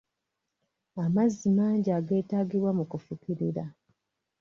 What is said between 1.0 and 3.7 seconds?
Amazzi mangi ageetagibwa mu kufukirira.